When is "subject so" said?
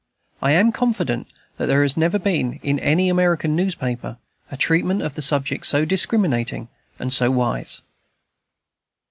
5.21-5.85